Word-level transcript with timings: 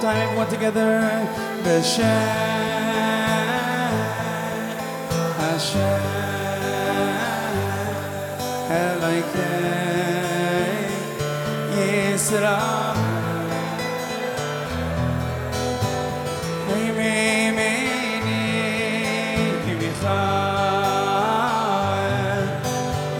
time, 0.00 0.34
one 0.36 0.48
together. 0.48 1.00
Hashem, 1.62 2.06
Hashem, 5.36 6.00
Elohim, 8.70 9.30
Yisrael. 11.76 12.99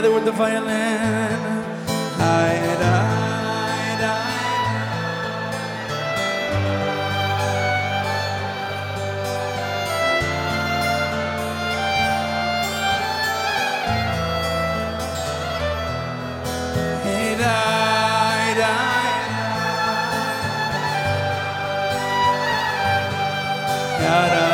together 0.00 0.14
with 0.14 0.24
the 0.24 0.32
violin. 0.32 1.40
Hide 2.18 2.78
hide 2.82 4.00
hide. 4.00 4.28
Hide 17.04 17.40
hide 17.42 18.58
da 18.60 18.74
da 24.00 24.18
da 24.34 24.47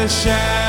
the 0.00 0.08
shadow. 0.08 0.59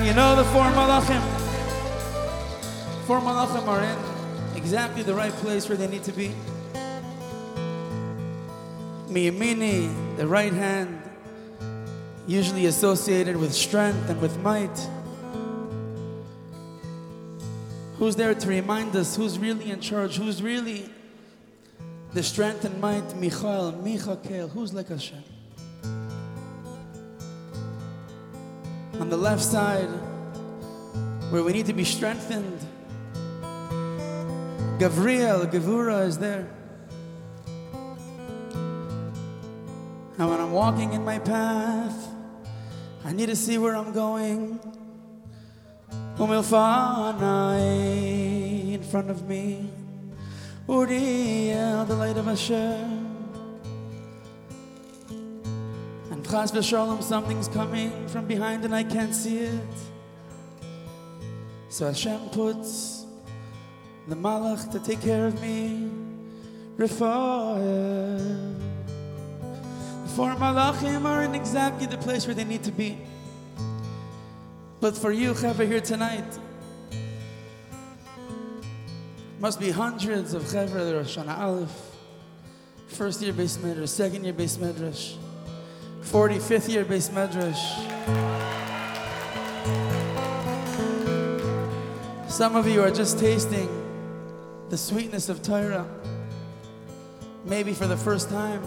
You 0.04 0.12
know 0.12 0.36
the 0.36 0.44
four 0.44 0.64
malachim. 0.64 1.22
Four 3.06 3.20
malachim 3.20 3.66
are 3.66 3.82
in 3.82 3.96
exactly 4.54 5.02
the 5.02 5.14
right 5.14 5.32
place 5.32 5.66
where 5.66 5.78
they 5.78 5.86
need 5.86 6.02
to 6.04 6.12
be. 6.12 6.34
Miyamini, 9.08 10.16
the 10.18 10.26
right 10.26 10.52
hand, 10.52 11.00
usually 12.26 12.66
associated 12.66 13.38
with 13.38 13.54
strength 13.54 14.10
and 14.10 14.20
with 14.20 14.38
might. 14.40 14.78
Who's 17.98 18.14
there 18.16 18.34
to 18.34 18.48
remind 18.48 18.94
us 18.94 19.16
who's 19.16 19.38
really 19.38 19.70
in 19.70 19.80
charge, 19.80 20.16
who's 20.18 20.42
really 20.42 20.90
the 22.14 22.22
strength 22.22 22.64
and 22.64 22.80
might? 22.80 23.16
Michael, 23.20 23.72
Michael, 23.72 24.48
who's 24.48 24.72
like 24.72 24.88
Hashem? 24.88 25.22
On 29.00 29.10
the 29.10 29.16
left 29.16 29.42
side, 29.42 29.88
where 31.30 31.42
we 31.42 31.52
need 31.52 31.66
to 31.66 31.72
be 31.72 31.84
strengthened, 31.84 32.60
Gavriel, 34.78 35.50
Gavura 35.50 36.06
is 36.06 36.18
there. 36.18 36.48
And 40.16 40.30
when 40.30 40.40
I'm 40.40 40.52
walking 40.52 40.92
in 40.92 41.04
my 41.04 41.18
path, 41.18 42.08
I 43.04 43.12
need 43.12 43.26
to 43.26 43.36
see 43.36 43.58
where 43.58 43.74
I'm 43.74 43.92
going. 43.92 44.60
Umilfanai 46.16 47.54
in 48.74 48.82
front 48.84 49.10
of 49.10 49.28
me. 49.28 49.68
Uriel, 50.66 51.84
the 51.84 51.94
light 51.94 52.16
of 52.16 52.24
Hashem. 52.24 53.10
And 56.10 56.24
Chas 56.24 56.52
v'shalom, 56.52 57.02
something's 57.02 57.48
coming 57.48 58.08
from 58.08 58.26
behind 58.26 58.64
and 58.64 58.74
I 58.74 58.82
can't 58.82 59.14
see 59.14 59.38
it. 59.38 59.60
So 61.68 61.86
Hashem 61.86 62.30
puts 62.30 63.04
the 64.08 64.16
malach 64.16 64.70
to 64.72 64.78
take 64.78 65.02
care 65.02 65.26
of 65.26 65.40
me. 65.42 65.90
Raphael. 66.76 68.18
Four 70.14 70.34
malachim 70.36 71.04
are 71.04 71.24
in 71.24 71.34
exactly 71.34 71.86
the 71.86 71.98
place 71.98 72.26
where 72.26 72.34
they 72.34 72.44
need 72.44 72.62
to 72.64 72.72
be. 72.72 72.98
But 74.80 74.96
for 74.96 75.12
you, 75.12 75.34
Chevra, 75.34 75.66
here 75.66 75.80
tonight, 75.80 76.38
must 79.44 79.60
be 79.60 79.70
hundreds 79.70 80.32
of 80.32 80.40
Chevra 80.44 80.86
that 80.86 80.94
are 80.94 81.04
Shana 81.04 81.38
Aleph, 81.38 81.70
first 82.86 83.20
year 83.20 83.30
beis 83.30 83.58
medrash, 83.58 83.88
second 83.88 84.24
year 84.24 84.32
beis 84.32 84.56
medrash, 84.56 85.16
45th 86.00 86.70
year 86.70 86.82
beis 86.82 87.10
medrash. 87.10 87.62
Some 92.26 92.56
of 92.56 92.66
you 92.66 92.80
are 92.80 92.90
just 92.90 93.18
tasting 93.18 93.68
the 94.70 94.78
sweetness 94.78 95.28
of 95.28 95.42
Torah, 95.42 95.86
maybe 97.44 97.74
for 97.74 97.86
the 97.86 97.98
first 97.98 98.30
time. 98.30 98.62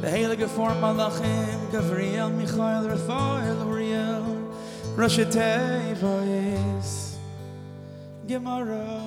The 0.00 0.10
Heilige 0.14 0.46
Form 0.46 0.76
Malachim, 0.76 1.72
Gavriel, 1.72 2.32
Michael, 2.38 2.88
Raphael, 2.88 3.66
Uriel, 3.66 4.54
Rosh 4.94 5.18
Tevois, 5.18 7.03
Gemara. 8.26 9.00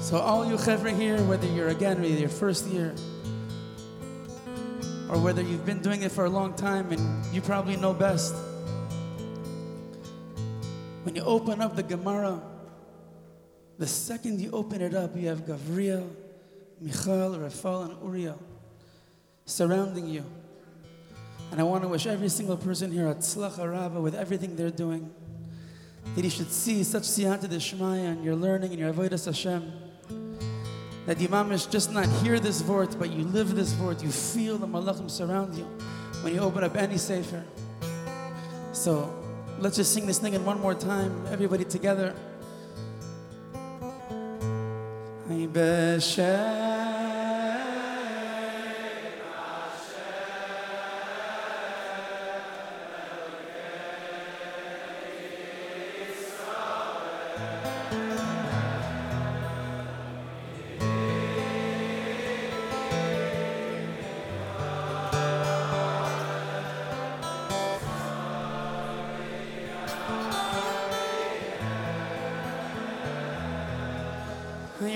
So 0.00 0.18
all 0.18 0.46
you 0.46 0.56
chevra 0.56 0.96
here, 0.96 1.20
whether 1.24 1.46
you're 1.48 1.68
again, 1.68 2.00
whether 2.00 2.14
your 2.14 2.28
first 2.28 2.66
year, 2.68 2.94
or 5.08 5.18
whether 5.18 5.42
you've 5.42 5.66
been 5.66 5.82
doing 5.82 6.02
it 6.02 6.12
for 6.12 6.24
a 6.24 6.30
long 6.30 6.54
time 6.54 6.92
and 6.92 7.34
you 7.34 7.40
probably 7.40 7.76
know 7.76 7.92
best. 7.92 8.34
When 11.02 11.14
you 11.16 11.22
open 11.22 11.60
up 11.60 11.76
the 11.76 11.82
Gemara, 11.82 12.40
the 13.78 13.86
second 13.86 14.40
you 14.40 14.50
open 14.52 14.80
it 14.80 14.94
up, 14.94 15.16
you 15.16 15.28
have 15.28 15.40
Gavriel, 15.40 16.08
Michael, 16.80 17.38
Raphael, 17.38 17.82
and 17.82 18.02
Uriel 18.02 18.40
surrounding 19.44 20.08
you. 20.08 20.24
And 21.50 21.60
I 21.60 21.64
want 21.64 21.82
to 21.82 21.88
wish 21.88 22.06
every 22.06 22.28
single 22.28 22.56
person 22.56 22.90
here 22.90 23.06
at 23.08 23.18
Tzlach 23.18 23.58
Rabba 23.58 24.00
with 24.00 24.14
everything 24.14 24.56
they're 24.56 24.70
doing 24.70 25.12
that 26.14 26.24
you 26.24 26.30
should 26.30 26.50
see 26.50 26.82
such 26.84 27.02
siyata 27.02 27.46
deshmaya 27.46 28.12
and 28.12 28.24
your 28.24 28.34
learning 28.34 28.70
and 28.70 28.78
your 28.78 28.92
avodas 28.92 29.26
Hashem. 29.26 29.72
That 31.06 31.20
you 31.20 31.28
mamish 31.28 31.70
just 31.70 31.92
not 31.92 32.06
hear 32.22 32.40
this 32.40 32.62
word, 32.62 32.96
but 32.98 33.10
you 33.10 33.24
live 33.24 33.54
this 33.54 33.74
word. 33.76 34.02
You 34.02 34.10
feel 34.10 34.58
the 34.58 34.66
malachim 34.66 35.10
surround 35.10 35.54
you 35.54 35.64
when 36.22 36.34
you 36.34 36.40
open 36.40 36.64
up 36.64 36.76
any 36.76 36.98
sefer. 36.98 37.44
So 38.72 39.14
let's 39.58 39.76
just 39.76 39.92
sing 39.92 40.06
this 40.06 40.18
thing 40.18 40.34
in 40.34 40.44
one 40.44 40.60
more 40.60 40.74
time, 40.74 41.26
everybody 41.30 41.64
together. 41.64 42.14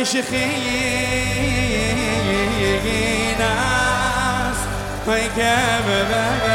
mein 0.00 0.06
schichinas 0.06 0.30
mein 5.06 5.28
kämmer 5.34 6.49